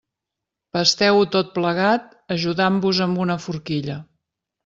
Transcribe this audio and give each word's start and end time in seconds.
Pasteu-ho 0.75 1.27
tot 1.35 1.51
plegat 1.57 2.09
ajudant-vos 2.37 3.03
amb 3.07 3.23
una 3.27 3.39
forquilla. 3.47 3.99